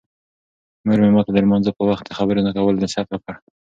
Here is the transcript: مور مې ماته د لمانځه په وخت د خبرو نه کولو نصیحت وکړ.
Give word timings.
مور 0.85 0.99
مې 1.03 1.09
ماته 1.15 1.31
د 1.33 1.37
لمانځه 1.45 1.71
په 1.77 1.83
وخت 1.89 2.05
د 2.05 2.11
خبرو 2.17 2.45
نه 2.47 2.51
کولو 2.57 2.81
نصیحت 2.85 3.07
وکړ. 3.11 3.33